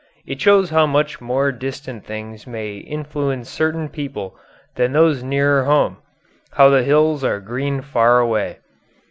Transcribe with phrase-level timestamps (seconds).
[0.25, 4.35] It shows how much more distant things may influence certain people
[4.73, 5.97] than those nearer home
[6.53, 8.57] how the hills are green far away.